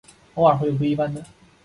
[0.33, 1.23] 偶尔会有不一般的。